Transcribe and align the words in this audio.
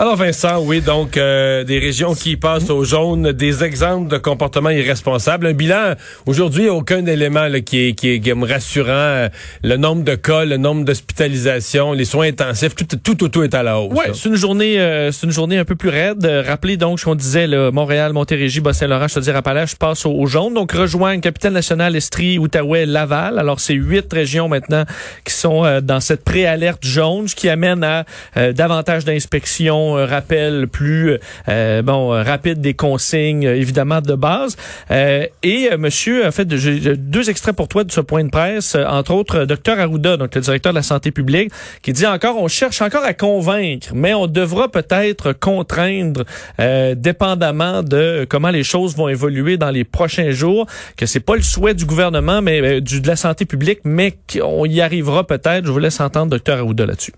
Alors 0.00 0.16
Vincent, 0.16 0.62
oui, 0.62 0.80
donc 0.80 1.18
euh, 1.18 1.62
des 1.62 1.78
régions 1.78 2.14
qui 2.14 2.38
passent 2.38 2.70
au 2.70 2.84
jaune, 2.84 3.32
des 3.32 3.62
exemples 3.62 4.10
de 4.10 4.16
comportements 4.16 4.70
irresponsables. 4.70 5.46
Un 5.48 5.52
bilan, 5.52 5.92
aujourd'hui, 6.24 6.70
aucun 6.70 7.04
élément 7.04 7.48
là, 7.48 7.60
qui, 7.60 7.88
est, 7.88 7.92
qui, 7.92 8.12
est, 8.12 8.20
qui 8.20 8.30
est 8.30 8.32
rassurant. 8.32 9.28
Le 9.62 9.76
nombre 9.76 10.02
de 10.02 10.14
cas, 10.14 10.46
le 10.46 10.56
nombre 10.56 10.86
d'hospitalisations, 10.86 11.92
les 11.92 12.06
soins 12.06 12.28
intensifs, 12.28 12.74
tout, 12.74 12.86
tout, 12.86 13.14
tout, 13.14 13.28
tout 13.28 13.42
est 13.42 13.52
à 13.52 13.62
la 13.62 13.78
hausse. 13.78 13.92
Ouais, 13.92 14.06
là. 14.06 14.14
c'est 14.14 14.30
une 14.30 14.36
journée, 14.36 14.80
euh, 14.80 15.12
c'est 15.12 15.26
une 15.26 15.32
journée 15.32 15.58
un 15.58 15.66
peu 15.66 15.76
plus 15.76 15.90
raide. 15.90 16.24
Euh, 16.24 16.42
rappelez 16.46 16.78
donc 16.78 16.98
ce 16.98 17.04
qu'on 17.04 17.14
disait, 17.14 17.46
là, 17.46 17.70
Montréal, 17.70 18.14
Montérégie, 18.14 18.60
Bas-Saint-Laurent, 18.60 19.06
je 19.06 19.16
te 19.16 19.20
dire 19.20 19.36
Appalaches, 19.36 19.76
passe 19.76 20.06
au, 20.06 20.12
au 20.12 20.24
jaune. 20.24 20.54
Donc 20.54 20.72
rejoignent 20.72 21.20
capitale 21.20 21.52
nationale, 21.52 21.94
Estrie, 21.94 22.38
Outaouais, 22.38 22.86
Laval. 22.86 23.38
Alors 23.38 23.60
c'est 23.60 23.74
huit 23.74 24.10
régions 24.10 24.48
maintenant 24.48 24.84
qui 25.26 25.34
sont 25.34 25.66
euh, 25.66 25.82
dans 25.82 26.00
cette 26.00 26.24
préalerte 26.24 26.86
jaune, 26.86 27.28
ce 27.28 27.34
qui 27.34 27.50
amène 27.50 27.84
à 27.84 28.06
euh, 28.38 28.54
davantage 28.54 29.04
d'inspections, 29.04 29.89
un 29.96 30.06
rappel 30.06 30.68
plus 30.68 31.18
euh, 31.48 31.82
bon 31.82 32.12
euh, 32.12 32.22
rapide 32.22 32.60
des 32.60 32.74
consignes, 32.74 33.46
euh, 33.46 33.56
évidemment 33.56 34.00
de 34.00 34.14
base. 34.14 34.56
Euh, 34.90 35.26
et 35.42 35.70
euh, 35.72 35.78
Monsieur, 35.78 36.26
en 36.26 36.30
fait, 36.30 36.54
j'ai 36.56 36.96
deux 36.96 37.30
extraits 37.30 37.54
pour 37.56 37.68
toi 37.68 37.84
de 37.84 37.92
ce 37.92 38.00
point 38.00 38.24
de 38.24 38.30
presse, 38.30 38.74
euh, 38.74 38.84
entre 38.86 39.12
autres, 39.12 39.40
euh, 39.40 39.46
Dr 39.46 39.78
Arruda, 39.78 40.16
donc 40.16 40.34
le 40.34 40.40
directeur 40.40 40.72
de 40.72 40.78
la 40.78 40.82
santé 40.82 41.10
publique, 41.10 41.50
qui 41.82 41.92
dit 41.92 42.06
encore, 42.06 42.36
on 42.40 42.48
cherche 42.48 42.80
encore 42.82 43.04
à 43.04 43.14
convaincre, 43.14 43.88
mais 43.94 44.14
on 44.14 44.26
devra 44.26 44.68
peut-être 44.68 45.32
contraindre, 45.32 46.24
euh, 46.60 46.94
dépendamment 46.94 47.82
de 47.82 48.26
comment 48.28 48.50
les 48.50 48.64
choses 48.64 48.96
vont 48.96 49.08
évoluer 49.08 49.56
dans 49.56 49.70
les 49.70 49.84
prochains 49.84 50.30
jours, 50.30 50.66
que 50.96 51.06
c'est 51.06 51.20
pas 51.20 51.36
le 51.36 51.42
souhait 51.42 51.74
du 51.74 51.84
gouvernement, 51.84 52.42
mais 52.42 52.60
euh, 52.60 52.80
du 52.80 53.00
de 53.00 53.08
la 53.08 53.16
santé 53.16 53.44
publique, 53.44 53.80
mais 53.84 54.14
qu'on 54.32 54.66
y 54.66 54.80
arrivera 54.80 55.26
peut-être. 55.26 55.66
Je 55.66 55.72
vous 55.72 55.78
laisse 55.78 56.00
entendre 56.00 56.36
Dr 56.36 56.54
Arruda 56.58 56.86
là-dessus. 56.86 57.12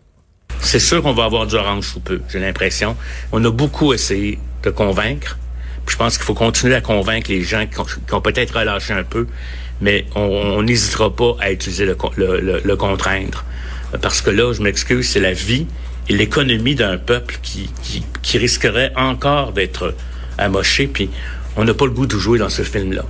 C'est 0.62 0.78
sûr 0.78 1.02
qu'on 1.02 1.12
va 1.12 1.24
avoir 1.24 1.46
du 1.46 1.54
orange 1.56 1.84
sous 1.86 2.00
peu, 2.00 2.20
j'ai 2.30 2.38
l'impression. 2.40 2.96
On 3.32 3.44
a 3.44 3.50
beaucoup 3.50 3.92
essayé 3.92 4.38
de 4.62 4.70
convaincre. 4.70 5.36
Puis 5.84 5.94
je 5.94 5.98
pense 5.98 6.16
qu'il 6.16 6.24
faut 6.24 6.34
continuer 6.34 6.74
à 6.76 6.80
convaincre 6.80 7.30
les 7.30 7.42
gens 7.42 7.66
qui 7.66 8.14
ont, 8.14 8.20
peut-être 8.20 8.56
relâché 8.56 8.92
un 8.92 9.02
peu, 9.02 9.26
mais 9.80 10.06
on- 10.14 10.62
n'hésitera 10.62 11.14
pas 11.14 11.34
à 11.40 11.50
utiliser 11.50 11.84
le, 11.84 11.94
con- 11.96 12.12
le, 12.16 12.40
le- 12.40 12.60
le 12.64 12.76
contraindre. 12.76 13.44
Parce 14.00 14.20
que 14.22 14.30
là, 14.30 14.52
je 14.54 14.62
m'excuse, 14.62 15.08
c'est 15.08 15.20
la 15.20 15.32
vie 15.32 15.66
et 16.08 16.12
l'économie 16.14 16.76
d'un 16.76 16.96
peuple 16.98 17.36
qui, 17.42 17.68
qui, 17.82 18.04
qui 18.22 18.38
risquerait 18.38 18.92
encore 18.96 19.52
d'être 19.52 19.94
amoché. 20.38 20.86
Puis 20.86 21.10
on 21.56 21.64
n'a 21.64 21.74
pas 21.74 21.84
le 21.86 21.90
goût 21.90 22.06
de 22.06 22.16
jouer 22.16 22.38
dans 22.38 22.48
ce 22.48 22.62
film-là. 22.62 23.02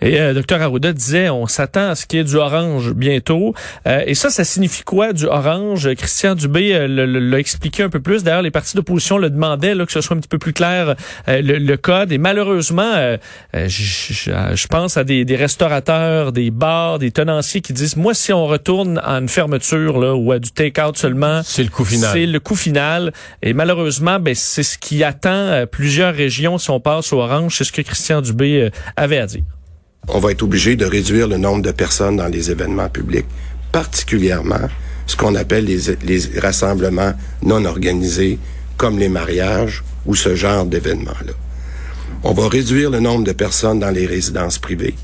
Et 0.00 0.20
euh, 0.20 0.34
Dr 0.34 0.60
Arruda 0.60 0.92
disait, 0.92 1.30
on 1.30 1.46
s'attend 1.46 1.90
à 1.90 1.94
ce 1.94 2.06
qu'il 2.06 2.18
y 2.18 2.20
ait 2.20 2.24
du 2.24 2.36
orange 2.36 2.92
bientôt. 2.92 3.54
Euh, 3.86 4.02
et 4.06 4.14
ça, 4.14 4.30
ça 4.30 4.44
signifie 4.44 4.82
quoi 4.82 5.12
du 5.12 5.26
orange? 5.26 5.88
Christian 5.94 6.34
Dubé 6.34 6.74
euh, 6.74 6.86
l'a 6.86 7.38
expliqué 7.38 7.82
un 7.82 7.88
peu 7.88 8.00
plus. 8.00 8.22
D'ailleurs, 8.24 8.42
les 8.42 8.50
partis 8.50 8.76
d'opposition 8.76 9.18
le 9.18 9.30
demandaient, 9.30 9.74
là, 9.74 9.86
que 9.86 9.92
ce 9.92 10.00
soit 10.00 10.16
un 10.16 10.20
petit 10.20 10.28
peu 10.28 10.38
plus 10.38 10.52
clair 10.52 10.94
euh, 11.28 11.40
le, 11.42 11.58
le 11.58 11.76
code. 11.76 12.12
Et 12.12 12.18
malheureusement, 12.18 12.92
euh, 12.94 13.16
je 13.68 14.66
pense 14.66 14.96
à 14.96 15.04
des, 15.04 15.24
des 15.24 15.36
restaurateurs, 15.36 16.32
des 16.32 16.50
bars, 16.50 16.98
des 16.98 17.10
tenanciers 17.10 17.60
qui 17.60 17.72
disent, 17.72 17.96
moi, 17.96 18.14
si 18.14 18.32
on 18.32 18.46
retourne 18.46 19.00
à 19.04 19.12
une 19.14 19.28
fermeture 19.28 19.98
là, 19.98 20.14
ou 20.14 20.32
à 20.32 20.38
du 20.38 20.50
take-out 20.50 20.98
seulement, 20.98 21.42
C'est 21.44 21.62
le 21.62 21.70
coup 21.70 21.84
final. 21.84 22.10
c'est 22.12 22.26
le 22.26 22.40
coût 22.40 22.56
final. 22.56 23.12
Et 23.42 23.52
malheureusement, 23.52 24.18
ben, 24.18 24.34
c'est 24.34 24.62
ce 24.62 24.78
qui 24.78 25.04
attend 25.04 25.64
plusieurs 25.70 26.14
régions 26.14 26.58
si 26.58 26.70
on 26.70 26.80
passe 26.80 27.12
au 27.12 27.18
orange. 27.20 27.56
C'est 27.56 27.64
ce 27.64 27.72
que 27.72 27.82
Christian 27.82 28.20
Dubé 28.20 28.70
avait 28.96 29.18
à 29.18 29.26
dire. 29.26 29.42
On 30.08 30.18
va 30.18 30.32
être 30.32 30.42
obligé 30.42 30.76
de 30.76 30.84
réduire 30.84 31.28
le 31.28 31.38
nombre 31.38 31.62
de 31.62 31.72
personnes 31.72 32.16
dans 32.16 32.28
les 32.28 32.50
événements 32.50 32.88
publics, 32.88 33.26
particulièrement 33.72 34.68
ce 35.06 35.16
qu'on 35.16 35.34
appelle 35.34 35.66
les, 35.66 36.40
rassemblements 36.40 37.12
non 37.42 37.64
organisés, 37.64 38.38
comme 38.76 38.98
les 38.98 39.08
mariages 39.08 39.82
ou 40.06 40.14
ce 40.14 40.34
genre 40.34 40.64
d'événements-là. 40.64 41.32
On 42.22 42.32
va 42.32 42.48
réduire 42.48 42.90
le 42.90 43.00
nombre 43.00 43.24
de 43.24 43.32
personnes 43.32 43.80
dans 43.80 43.90
les 43.90 44.06
résidences 44.06 44.58
privées, 44.58 44.94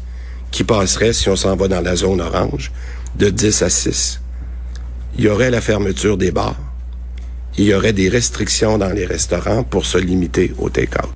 qui 0.51 0.65
passerait, 0.65 1.13
si 1.13 1.29
on 1.29 1.37
s'en 1.37 1.57
va 1.57 1.69
dans 1.69 1.81
la 1.81 1.97
zone 1.97 2.21
orange, 2.21 2.73
de 3.17 3.29
10 3.29 3.63
à 3.63 3.71
6. 3.71 4.21
Il 5.19 5.25
y 5.25 5.29
aurait 5.29 5.51
la 5.51 5.61
fermeture 5.61 6.17
des 6.17 6.31
bars. 6.31 6.57
Il 7.59 7.65
y 7.65 7.75
aurait 7.75 7.93
des 7.93 8.09
restrictions 8.09 8.79
dans 8.79 8.93
les 8.93 9.07
restaurants 9.07 9.65
pour 9.65 9.85
se 9.85 9.99
limiter 9.99 10.53
au 10.59 10.71
take-out. 10.71 11.11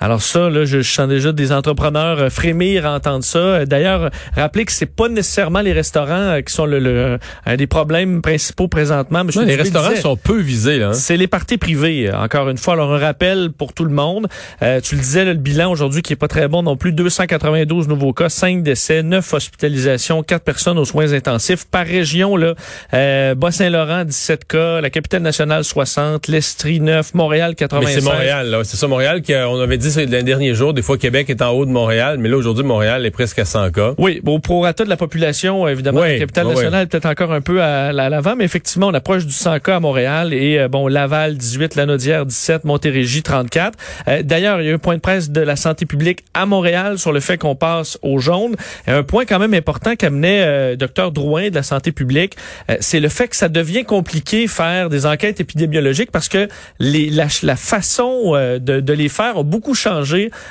Alors 0.00 0.22
ça, 0.22 0.48
là, 0.48 0.64
je, 0.64 0.80
je 0.80 0.90
sens 0.90 1.08
déjà 1.08 1.32
des 1.32 1.52
entrepreneurs 1.52 2.18
euh, 2.18 2.30
frémir 2.30 2.86
à 2.86 2.94
entendre 2.94 3.22
ça. 3.24 3.38
Euh, 3.38 3.66
D'ailleurs, 3.66 4.10
rappelez 4.34 4.64
que 4.64 4.72
c'est 4.72 4.86
pas 4.86 5.08
nécessairement 5.08 5.60
les 5.60 5.72
restaurants 5.72 6.14
euh, 6.14 6.40
qui 6.40 6.52
sont 6.52 6.64
le, 6.66 6.78
le- 6.78 7.18
un 7.46 7.56
des 7.56 7.66
problèmes 7.66 8.22
principaux 8.22 8.66
présentement. 8.68 9.24
Monsieur 9.24 9.44
les 9.44 9.56
restaurants 9.56 9.90
disait, 9.90 10.00
sont 10.00 10.16
peu 10.16 10.38
visés. 10.40 10.82
Hein. 10.82 10.92
C'est 10.94 11.16
les 11.16 11.26
parties 11.26 11.58
privées, 11.58 12.10
encore 12.12 12.48
une 12.48 12.56
fois. 12.58 12.74
Alors, 12.74 12.92
un 12.94 12.98
rappel 12.98 13.50
pour 13.56 13.72
tout 13.74 13.84
le 13.84 13.92
monde. 13.92 14.26
Euh, 14.62 14.80
tu 14.80 14.94
le 14.94 15.00
disais, 15.02 15.24
là, 15.24 15.32
le 15.34 15.38
bilan 15.38 15.70
aujourd'hui 15.70 16.02
qui 16.02 16.12
est 16.14 16.16
pas 16.16 16.28
très 16.28 16.48
bon 16.48 16.62
non 16.62 16.76
plus. 16.76 16.92
292 16.92 17.88
nouveaux 17.88 18.12
cas, 18.12 18.28
5 18.28 18.62
décès, 18.62 19.02
9 19.02 19.34
hospitalisations, 19.34 20.22
4 20.22 20.42
personnes 20.42 20.78
aux 20.78 20.84
soins 20.84 21.12
intensifs. 21.12 21.66
Par 21.70 21.84
région, 21.84 22.36
là, 22.36 22.54
euh, 22.94 23.34
Bas-Saint-Laurent, 23.34 24.04
17 24.04 24.44
cas, 24.46 24.80
la 24.80 24.88
capitale 24.90 25.22
nationale, 25.22 25.62
60, 25.64 26.28
l'Estrie, 26.28 26.80
9, 26.80 27.14
Montréal, 27.14 27.50
Mais 27.50 27.54
85. 27.56 28.00
c'est 28.00 28.04
Montréal, 28.04 28.46
là. 28.50 28.64
C'est 28.64 28.76
ça, 28.76 28.86
Montréal, 28.88 29.22
qu'on 29.22 29.60
avait 29.60 29.76
dit 29.78 29.89
c'est 29.90 30.06
les 30.06 30.22
derniers 30.22 30.54
jours. 30.54 30.74
Des 30.74 30.82
fois, 30.82 30.96
Québec 30.98 31.28
est 31.30 31.42
en 31.42 31.50
haut 31.50 31.66
de 31.66 31.70
Montréal, 31.70 32.16
mais 32.18 32.28
là, 32.28 32.36
aujourd'hui, 32.36 32.64
Montréal 32.64 33.04
est 33.06 33.10
presque 33.10 33.38
à 33.38 33.44
100 33.44 33.70
cas. 33.70 33.94
Oui, 33.98 34.20
bon, 34.22 34.36
au 34.36 34.38
prorata 34.38 34.84
de 34.84 34.88
la 34.88 34.96
population, 34.96 35.66
évidemment, 35.68 36.00
Oui, 36.00 36.12
la 36.12 36.18
capitale 36.18 36.46
oui, 36.46 36.54
nationale 36.54 36.82
est 36.84 36.86
peut-être 36.86 37.06
encore 37.06 37.32
un 37.32 37.40
peu 37.40 37.62
à, 37.62 37.88
à 37.88 38.08
l'avant, 38.08 38.34
mais 38.36 38.44
effectivement, 38.44 38.88
on 38.88 38.94
approche 38.94 39.26
du 39.26 39.32
100 39.32 39.60
cas 39.60 39.76
à 39.76 39.80
Montréal 39.80 40.32
et, 40.32 40.58
euh, 40.58 40.68
bon, 40.68 40.86
Laval, 40.88 41.36
18, 41.36 41.74
Lanaudière, 41.76 42.26
17, 42.26 42.64
Montérégie, 42.64 43.22
34. 43.22 43.78
Euh, 44.08 44.22
D'ailleurs, 44.22 44.60
il 44.60 44.64
y 44.64 44.68
a 44.68 44.70
eu 44.72 44.74
un 44.74 44.78
point 44.78 44.96
de 44.96 45.00
presse 45.00 45.30
de 45.30 45.40
la 45.40 45.56
santé 45.56 45.86
publique 45.86 46.24
à 46.34 46.46
Montréal 46.46 46.98
sur 46.98 47.12
le 47.12 47.20
fait 47.20 47.38
qu'on 47.38 47.54
passe 47.56 47.98
au 48.02 48.18
jaune. 48.18 48.54
Et 48.86 48.90
un 48.90 49.02
point 49.02 49.24
quand 49.24 49.38
même 49.38 49.54
important 49.54 49.96
qu'amenait 49.96 50.42
euh, 50.42 50.76
Dr 50.76 51.10
Drouin 51.12 51.50
de 51.50 51.54
la 51.54 51.62
santé 51.62 51.92
publique, 51.92 52.36
euh, 52.70 52.76
c'est 52.80 53.00
le 53.00 53.08
fait 53.08 53.28
que 53.28 53.36
ça 53.36 53.48
devient 53.48 53.84
compliqué 53.84 54.46
faire 54.46 54.88
des 54.88 55.06
enquêtes 55.06 55.40
épidémiologiques 55.40 56.10
parce 56.10 56.28
que 56.28 56.48
les, 56.78 57.10
la, 57.10 57.26
la 57.42 57.56
façon 57.56 58.32
euh, 58.34 58.58
de, 58.58 58.80
de 58.80 58.92
les 58.92 59.08
faire 59.08 59.38
a 59.38 59.42
beaucoup 59.42 59.74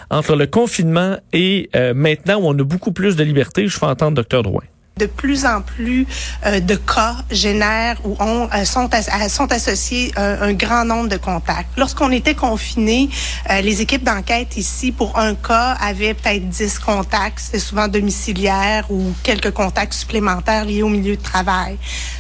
entre 0.10 0.36
le 0.36 0.48
confinement 0.48 1.18
et 1.34 1.70
euh, 1.76 1.94
maintenant 1.94 2.40
où 2.40 2.48
on 2.48 2.58
a 2.58 2.64
beaucoup 2.64 2.92
plus 2.92 3.16
de 3.16 3.24
liberté. 3.24 3.68
Je 3.68 3.78
fais 3.78 3.86
entendre 3.86 4.22
Dr 4.24 4.44
Drouin. 4.44 4.64
De 5.00 5.06
plus 5.08 5.46
en 5.46 5.62
plus 5.62 6.06
euh, 6.46 6.60
de 6.60 6.76
cas 6.76 7.16
génèrent 7.32 7.98
ou 8.06 8.16
ont, 8.20 8.48
euh, 8.54 8.66
sont, 8.66 8.90
à- 8.94 9.30
sont 9.30 9.52
associés 9.52 10.12
euh, 10.18 10.50
un 10.50 10.54
grand 10.54 10.86
nombre 10.86 11.10
de 11.10 11.18
contacts. 11.18 11.70
Lorsqu'on 11.78 12.12
était 12.12 12.36
confinés, 12.36 13.10
euh, 13.50 13.62
les 13.62 13.82
équipes 13.82 14.04
d'enquête 14.04 14.58
ici, 14.58 14.92
pour 14.92 15.18
un 15.18 15.34
cas, 15.36 15.76
avaient 15.82 16.14
peut-être 16.14 16.48
10 16.50 16.80
contacts. 16.80 17.40
C'était 17.40 17.60
souvent 17.60 17.88
domiciliaire 17.88 18.86
ou 18.92 19.14
quelques 19.24 19.52
contacts 19.52 19.94
supplémentaires 19.94 20.66
liés 20.66 20.84
au 20.84 20.90
milieu 20.90 21.16
de 21.16 21.22
travail. 21.22 21.78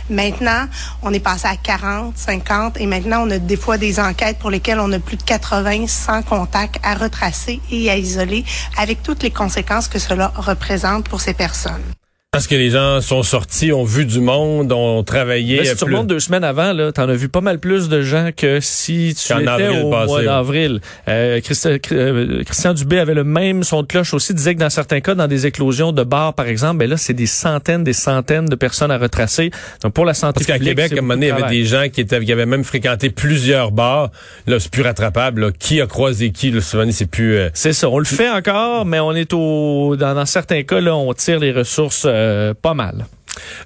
Maintenant, 0.09 0.65
on 1.03 1.13
est 1.13 1.19
passé 1.19 1.47
à 1.47 1.55
40, 1.55 2.17
50 2.17 2.77
et 2.79 2.85
maintenant, 2.87 3.23
on 3.27 3.31
a 3.31 3.37
des 3.37 3.57
fois 3.57 3.77
des 3.77 3.99
enquêtes 3.99 4.39
pour 4.39 4.49
lesquelles 4.49 4.79
on 4.79 4.91
a 4.93 4.99
plus 4.99 5.17
de 5.17 5.23
80, 5.23 5.85
100 5.87 6.23
contacts 6.23 6.79
à 6.83 6.95
retracer 6.95 7.59
et 7.71 7.91
à 7.91 7.97
isoler 7.97 8.43
avec 8.77 9.03
toutes 9.03 9.21
les 9.21 9.31
conséquences 9.31 9.87
que 9.87 9.99
cela 9.99 10.31
représente 10.35 11.07
pour 11.09 11.21
ces 11.21 11.33
personnes. 11.33 11.83
Parce 12.31 12.45
que 12.45 12.53
les 12.53 12.69
gens 12.69 13.01
sont 13.01 13.23
sortis, 13.23 13.71
ont 13.73 13.83
vu 13.83 14.05
du 14.05 14.19
monde, 14.19 14.71
ont 14.71 15.03
travaillé. 15.03 15.57
Là, 15.57 15.65
si 15.65 15.71
tu 15.71 15.85
plus- 15.85 15.95
remontes 15.95 16.05
deux 16.05 16.19
semaines 16.19 16.43
avant, 16.43 16.73
là, 16.73 16.91
t'en 16.91 17.09
as 17.09 17.15
vu 17.15 17.27
pas 17.27 17.41
mal 17.41 17.57
plus 17.57 17.89
de 17.89 18.03
gens 18.03 18.29
que 18.37 18.59
si 18.59 19.15
tu 19.19 19.33
Qu'en 19.33 19.39
étais 19.39 19.49
avril 19.49 19.81
au 19.85 19.89
passé, 19.89 20.05
mois 20.11 20.21
d'avril. 20.23 20.79
Euh, 21.07 21.39
Christi- 21.41 21.79
euh, 21.91 22.43
Christian 22.43 22.75
Dubé 22.75 22.99
avait 22.99 23.15
le 23.15 23.23
même 23.23 23.63
son 23.63 23.81
de 23.81 23.87
cloche 23.87 24.13
aussi, 24.13 24.35
disait 24.35 24.53
que 24.53 24.59
dans 24.59 24.69
certains 24.69 24.99
cas, 25.01 25.15
dans 25.15 25.25
des 25.25 25.47
éclosions 25.47 25.91
de 25.91 26.03
bars, 26.03 26.35
par 26.35 26.45
exemple, 26.45 26.77
ben 26.77 26.87
là, 26.87 26.97
c'est 26.97 27.15
des 27.15 27.25
centaines, 27.25 27.83
des 27.83 27.93
centaines 27.93 28.45
de 28.45 28.55
personnes 28.55 28.91
à 28.91 28.99
retracer. 28.99 29.49
Donc, 29.81 29.93
pour 29.93 30.05
la 30.05 30.13
santé 30.13 30.33
Parce 30.35 30.45
qu'à 30.45 30.59
Québec, 30.63 30.85
c'est 30.89 30.95
à 30.97 30.99
un 30.99 31.01
moment 31.01 31.15
donné, 31.15 31.29
il 31.29 31.29
y 31.29 31.31
avait 31.43 31.49
des 31.49 31.65
gens 31.65 31.89
qui, 31.91 32.01
étaient, 32.01 32.23
qui 32.23 32.31
avaient 32.31 32.45
même 32.45 32.63
fréquenté 32.63 33.09
plusieurs 33.09 33.71
bars. 33.71 34.11
Là, 34.45 34.59
c'est 34.59 34.69
plus 34.71 34.83
rattrapable. 34.83 35.41
là. 35.45 35.51
Qui 35.57 35.81
a 35.81 35.87
croisé 35.87 36.29
qui? 36.29 36.51
Là, 36.51 36.61
souvent, 36.61 36.85
c'est 36.91 37.09
plus... 37.09 37.37
euh, 37.37 37.49
C'est 37.55 37.73
ça, 37.73 37.89
on 37.89 37.97
le 37.97 38.05
fait 38.05 38.29
encore, 38.29 38.85
mais 38.85 38.99
on 38.99 39.13
est 39.13 39.33
au 39.33 39.95
dans, 39.95 40.13
dans 40.13 40.27
certains 40.27 40.61
cas 40.61 40.79
là, 40.79 40.95
on 40.95 41.11
tire 41.15 41.39
les 41.39 41.51
ressources 41.51 42.03
euh, 42.05 42.18
pas 42.61 42.73
mal. 42.73 43.05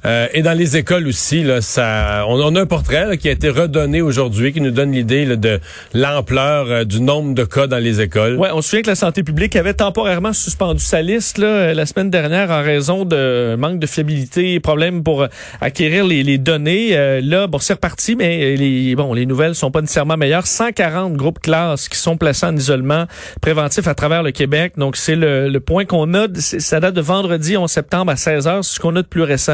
Euh, 0.05 0.27
et 0.33 0.41
dans 0.41 0.57
les 0.57 0.77
écoles 0.77 1.07
aussi, 1.07 1.43
là, 1.43 1.61
ça, 1.61 2.25
on, 2.27 2.55
a 2.55 2.61
un 2.61 2.65
portrait 2.65 3.17
qui 3.17 3.29
a 3.29 3.31
été 3.31 3.49
redonné 3.49 4.01
aujourd'hui, 4.01 4.53
qui 4.53 4.61
nous 4.61 4.71
donne 4.71 4.91
l'idée 4.91 5.25
de 5.25 5.59
l'ampleur 5.93 6.67
euh, 6.69 6.83
du 6.83 7.01
nombre 7.01 7.33
de 7.33 7.43
cas 7.43 7.67
dans 7.67 7.77
les 7.77 8.01
écoles. 8.01 8.37
Ouais, 8.37 8.49
on 8.53 8.61
se 8.61 8.69
souvient 8.69 8.83
que 8.83 8.89
la 8.89 8.95
santé 8.95 9.23
publique 9.23 9.55
avait 9.55 9.73
temporairement 9.73 10.33
suspendu 10.33 10.83
sa 10.83 11.01
liste 11.01 11.37
là, 11.37 11.73
la 11.73 11.85
semaine 11.85 12.09
dernière 12.09 12.51
en 12.51 12.61
raison 12.61 13.05
de 13.05 13.55
manque 13.55 13.79
de 13.79 13.87
fiabilité, 13.87 14.59
problème 14.59 15.03
pour 15.03 15.27
acquérir 15.61 16.05
les, 16.05 16.23
les 16.23 16.37
données. 16.37 16.97
Euh, 16.97 17.21
là, 17.23 17.47
bon, 17.47 17.59
c'est 17.59 17.73
reparti, 17.73 18.15
mais 18.15 18.55
les, 18.55 18.95
bon, 18.95 19.13
les 19.13 19.25
nouvelles 19.25 19.55
sont 19.55 19.71
pas 19.71 19.81
nécessairement 19.81 20.17
meilleures. 20.17 20.47
140 20.47 21.13
groupes 21.13 21.39
classes 21.39 21.89
qui 21.89 21.97
sont 21.97 22.17
placés 22.17 22.45
en 22.45 22.55
isolement 22.55 23.05
préventif 23.41 23.87
à 23.87 23.95
travers 23.95 24.23
le 24.23 24.31
Québec. 24.31 24.73
Donc, 24.77 24.97
c'est 24.97 25.15
le, 25.15 25.49
le 25.49 25.59
point 25.59 25.85
qu'on 25.85 26.13
a. 26.13 26.27
Ça 26.35 26.79
date 26.79 26.95
de 26.95 27.01
vendredi 27.01 27.57
11 27.57 27.69
septembre 27.69 28.11
à 28.11 28.15
16 28.15 28.47
h 28.47 28.63
ce 28.63 28.79
qu'on 28.79 28.95
a 28.95 29.01
de 29.01 29.07
plus 29.07 29.23
récent. 29.23 29.52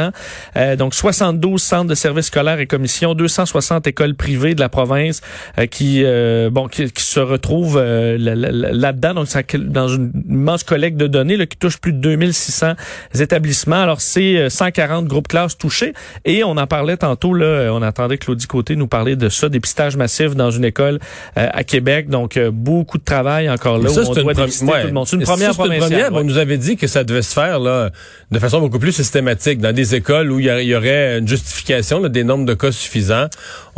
Euh, 0.57 0.75
donc 0.75 0.93
72 0.93 1.61
centres 1.61 1.89
de 1.89 1.95
services 1.95 2.27
scolaires 2.27 2.59
et 2.59 2.67
commissions, 2.67 3.13
260 3.13 3.87
écoles 3.87 4.15
privées 4.15 4.55
de 4.55 4.59
la 4.59 4.69
province 4.69 5.21
euh, 5.57 5.65
qui 5.65 6.03
euh, 6.03 6.49
bon 6.49 6.67
qui, 6.67 6.89
se 6.97 7.19
retrouvent 7.19 7.79
là-dedans. 7.79 9.13
Donc 9.13 9.27
ça, 9.27 9.41
dans 9.57 9.87
une 9.87 10.11
immense 10.29 10.63
collecte 10.63 10.97
de 10.97 11.07
données 11.07 11.37
là, 11.37 11.45
qui 11.45 11.57
touche 11.57 11.77
plus 11.77 11.93
de 11.93 11.99
2600 11.99 12.73
établissements. 13.19 13.81
Alors 13.81 14.01
c'est 14.01 14.49
140 14.49 15.05
groupes 15.05 15.27
classes 15.27 15.57
touchés. 15.57 15.93
Et 16.25 16.43
on 16.43 16.51
en 16.51 16.67
parlait 16.67 16.97
tantôt 16.97 17.33
là, 17.33 17.71
on 17.71 17.81
attendait 17.81 18.17
Claudie 18.17 18.47
Côté 18.47 18.75
nous 18.75 18.87
parler 18.87 19.15
de 19.15 19.29
ça, 19.29 19.49
dépistage 19.49 19.95
massif 19.97 20.35
dans 20.35 20.51
une 20.51 20.65
école 20.65 20.99
à 21.35 21.63
Québec. 21.63 22.09
Donc 22.09 22.39
beaucoup 22.51 22.97
de 22.97 23.03
travail 23.03 23.49
encore 23.49 23.79
là 23.79 23.89
ça, 23.89 24.03
où 24.03 24.09
on 24.09 24.13
doit 24.13 24.33
dépister 24.33 24.65
tout 24.65 24.87
le 24.87 24.93
monde. 24.93 25.07
C'est 25.07 25.15
une 25.15 25.23
première, 25.23 25.55
première. 25.55 26.13
On 26.13 26.23
nous 26.23 26.37
avait 26.37 26.57
dit 26.57 26.77
que 26.77 26.87
ça 26.87 27.03
devait 27.03 27.21
se 27.21 27.33
faire 27.33 27.59
là 27.59 27.89
de 28.31 28.39
façon 28.39 28.59
beaucoup 28.59 28.79
plus 28.79 28.91
systématique 28.91 29.59
dans 29.59 29.73
des 29.73 29.88
écoles 29.95 30.31
où 30.31 30.39
il 30.39 30.45
y, 30.45 30.75
aurait 30.75 31.19
une 31.19 31.27
justification 31.27 32.01
des 32.01 32.23
nombres 32.23 32.45
de 32.45 32.53
cas 32.53 32.71
suffisants, 32.71 33.27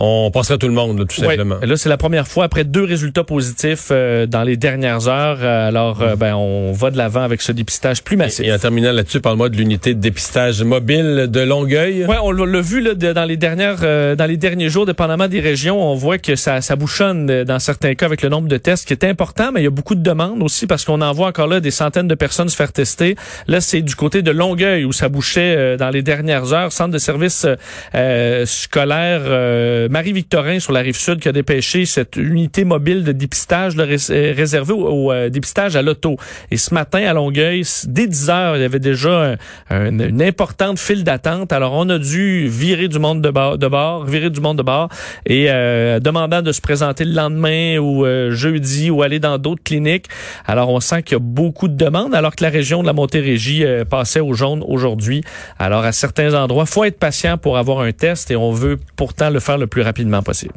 on 0.04 0.32
passerait 0.32 0.58
tout 0.58 0.68
le 0.68 0.74
monde, 0.74 1.08
tout 1.08 1.16
simplement. 1.16 1.58
Là, 1.62 1.78
c'est 1.78 1.90
la 1.90 1.98
première 1.98 2.28
fois 2.28 2.46
après 2.46 2.64
deux 2.64 2.84
résultats 2.84 3.24
positifs 3.24 3.90
euh, 3.92 4.26
dans 4.26 4.42
les 4.44 4.58
dernières 4.58 5.08
heures. 5.08 5.38
Euh, 5.42 5.68
alors, 5.68 6.02
euh, 6.02 6.16
ben, 6.16 6.34
on 6.34 6.72
va 6.72 6.90
de 6.90 6.98
l'avant 6.98 7.22
avec 7.22 7.42
ce 7.42 7.52
dépistage 7.52 8.04
plus 8.04 8.18
massif. 8.18 8.46
Et, 8.46 8.52
en 8.52 8.58
terminant 8.58 8.92
là-dessus, 8.92 9.22
parle-moi 9.22 9.50
de 9.50 9.58
l'unité 9.58 9.94
de 9.94 10.00
dépistage 10.00 10.64
mobile 10.64 11.28
de 11.30 11.40
Longueuil. 11.42 12.06
Oui, 12.10 12.16
on 12.24 12.32
l'a 12.32 12.62
vu 12.62 12.82
là, 12.82 12.96
dans 12.96 13.26
les 13.26 13.38
dernières, 13.38 13.82
dans 14.16 14.26
les 14.26 14.38
derniers 14.38 14.70
jours, 14.70 14.88
dépendamment 14.88 15.28
des 15.28 15.40
régions, 15.40 15.80
on 15.80 15.94
voit 15.94 16.18
que 16.18 16.36
ça, 16.36 16.62
ça 16.62 16.76
bouchonne 16.76 17.44
dans 17.44 17.60
certains 17.60 17.94
cas 17.94 18.08
avec 18.08 18.24
le 18.24 18.30
nombre 18.30 18.48
de 18.48 18.58
tests 18.58 18.88
qui 18.88 18.94
est 18.94 19.04
important, 19.04 19.52
mais 19.52 19.62
il 19.62 19.66
y 19.66 19.68
a 19.68 19.72
beaucoup 19.72 19.96
de 19.96 20.04
demandes 20.04 20.42
aussi 20.42 20.66
parce 20.66 20.84
qu'on 20.84 21.02
envoie 21.02 21.28
encore 21.28 21.48
là 21.48 21.60
des 21.60 21.72
centaines 21.72 22.08
de 22.08 22.16
personnes 22.16 22.50
se 22.50 22.56
faire 22.56 22.72
tester. 22.72 23.16
Là, 23.48 23.62
c'est 23.62 23.82
du 23.82 23.96
côté 23.96 24.24
de 24.24 24.32
Longueuil 24.32 24.84
où 24.84 24.94
ça 24.94 25.10
bouchait 25.10 25.78
dans 25.78 25.90
les 25.90 26.01
dernières 26.02 26.46
centre 26.70 26.90
de 26.90 26.98
service 26.98 27.46
euh, 27.96 28.46
scolaire 28.46 29.22
euh, 29.26 29.90
Marie-Victorin 29.90 30.60
sur 30.60 30.74
la 30.74 30.82
rive 30.82 30.98
sud 30.98 31.20
qui 31.20 31.30
a 31.30 31.32
dépêché 31.32 31.86
cette 31.86 32.16
unité 32.16 32.64
mobile 32.64 33.04
de 33.04 33.12
dépistage 33.12 33.74
euh, 33.78 34.34
réservée 34.36 34.74
au, 34.74 35.12
dépistage 35.30 35.76
à 35.76 35.82
l'auto. 35.82 36.18
Et 36.50 36.58
ce 36.58 36.74
matin 36.74 37.00
à 37.00 37.14
Longueuil, 37.14 37.64
dès 37.86 38.08
10 38.08 38.30
heures, 38.30 38.56
il 38.58 38.62
y 38.62 38.66
avait 38.66 38.80
déjà 38.80 39.36
une 39.70 40.22
importante 40.22 40.80
file 40.80 41.04
d'attente. 41.04 41.54
Alors 41.54 41.74
on 41.74 41.90
a 41.90 41.98
dû 41.98 42.48
virer 42.48 42.88
du 42.88 43.00
monde 43.00 43.22
de 43.22 43.30
bord, 43.30 43.58
de 43.58 43.68
bord 43.68 44.06
virer 44.06 44.30
du 44.30 44.42
monde 44.42 44.58
de 44.58 44.64
bord 44.64 44.90
et 45.26 45.48
demandant 46.02 46.42
de 46.42 46.52
se 46.52 46.62
présenter 46.62 47.06
le 47.06 47.14
lendemain 47.14 47.78
ou 47.78 48.06
jeudi 48.32 48.90
ou 48.90 49.04
aller 49.04 49.20
dans 49.20 49.38
d'autres 49.38 49.64
cliniques. 49.64 50.08
Alors 50.46 50.70
on 50.70 50.80
sent 50.80 51.04
qu'il 51.04 51.14
y 51.14 51.16
a 51.16 51.20
beaucoup 51.20 51.68
de 51.68 51.76
demandes 51.76 52.16
alors 52.16 52.36
que 52.36 52.44
la 52.44 52.50
région 52.50 52.82
de 52.82 52.88
la 52.88 52.94
Montérégie 52.94 53.64
passait 53.90 54.20
au 54.20 54.34
jaune 54.34 54.64
aujourd'hui. 54.68 55.24
Alors 55.60 55.86
à 55.92 55.94
certains 55.94 56.34
endroits. 56.34 56.66
Faut 56.66 56.86
être 56.86 56.98
patient 56.98 57.38
pour 57.38 57.58
avoir 57.58 57.82
un 57.82 57.92
test 57.92 58.32
et 58.32 58.38
on 58.38 58.52
veut 58.52 58.80
pourtant 58.96 59.30
le 59.30 59.42
faire 59.42 59.58
le 59.58 59.68
plus 59.68 59.82
rapidement 59.82 60.24
possible. 60.24 60.56